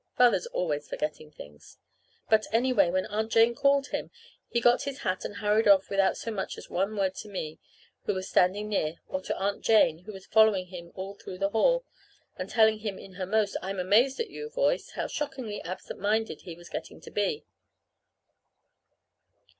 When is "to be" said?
17.01-17.45